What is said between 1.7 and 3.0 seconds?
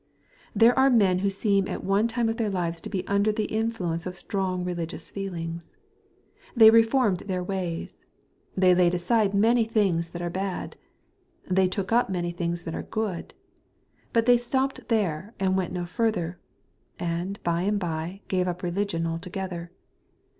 one time of their lives to